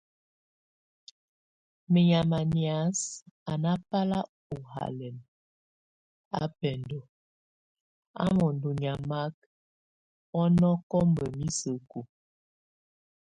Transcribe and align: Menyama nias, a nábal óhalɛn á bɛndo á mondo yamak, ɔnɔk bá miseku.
Menyama 1.91 2.39
nias, 2.53 2.99
a 3.51 3.53
nábal 3.63 4.11
óhalɛn 4.55 5.17
á 6.39 6.41
bɛndo 6.57 6.99
á 8.23 8.25
mondo 8.37 8.69
yamak, 8.83 9.33
ɔnɔk 10.41 10.85
bá 11.15 11.25
miseku. 11.37 11.99